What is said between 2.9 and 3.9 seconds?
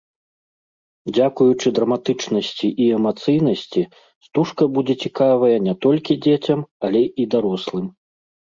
эмацыйнасці